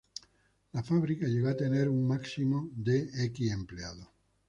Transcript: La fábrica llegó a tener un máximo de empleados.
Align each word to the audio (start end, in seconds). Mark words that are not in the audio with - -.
La 0.73 0.81
fábrica 0.81 1.27
llegó 1.27 1.49
a 1.49 1.55
tener 1.55 1.87
un 1.87 2.07
máximo 2.07 2.71
de 2.73 3.07
empleados. 3.51 4.07